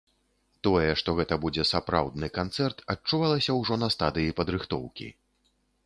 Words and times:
Тое, 0.67 0.87
што 1.01 1.13
гэта 1.19 1.37
будзе 1.43 1.65
сапраўдны 1.73 2.31
канцэрт, 2.39 2.77
адчувалася 2.95 3.51
ўжо 3.61 3.79
на 3.83 3.93
стадыі 3.97 4.37
падрыхтоўкі. 4.41 5.07